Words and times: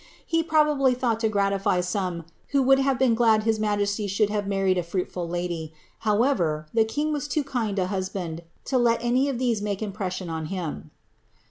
lie 0.33 0.41
probably 0.41 0.95
thought 0.95 1.19
to 1.19 1.29
gratify 1.29 1.79
some 1.79 2.25
who 2.47 2.63
would 2.63 2.79
have 2.79 2.97
been 2.97 3.13
glad 3.13 3.43
his 3.43 3.59
majesty 3.59 4.07
should 4.07 4.31
have 4.31 4.47
married 4.47 4.75
a 4.75 4.81
fruitful 4.81 5.29
ladv; 5.29 5.71
however, 5.99 6.65
the 6.73 6.83
king 6.83 7.13
was 7.13 7.27
too 7.27 7.43
kind 7.43 7.77
a 7.77 7.85
husband 7.85 8.41
to 8.65 8.79
let 8.79 8.97
any 9.03 9.29
of 9.29 9.37
these 9.37 9.61
make 9.61 9.77
ifl> 9.79 9.93
pression 9.93 10.27
on 10.27 10.47
him." 10.47 10.89